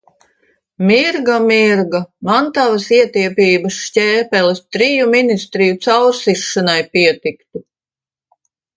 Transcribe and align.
Mirga, 0.91 1.35
Mirga, 1.51 2.01
man 2.29 2.49
tavas 2.55 2.89
ietiepības 2.97 3.79
šķēpeles 3.83 4.65
triju 4.77 5.09
ministriju 5.15 5.81
caursišanai 5.89 6.79
pietiktu! 6.97 7.67